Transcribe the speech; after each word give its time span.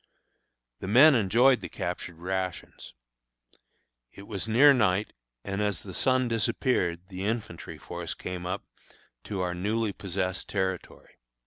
The 0.79 0.87
men 0.87 1.13
enjoyed 1.13 1.61
the 1.61 1.69
captured 1.69 2.17
rations. 2.17 2.95
It 4.11 4.23
was 4.25 4.47
near 4.47 4.73
night, 4.73 5.13
and 5.43 5.61
as 5.61 5.83
the 5.83 5.93
sun 5.93 6.27
disappeared 6.27 7.09
the 7.09 7.23
infantry 7.27 7.77
force 7.77 8.15
came 8.15 8.47
up 8.47 8.63
to 9.25 9.41
our 9.41 9.53
newly 9.53 9.93
possessed 9.93 10.49
territory. 10.49 11.19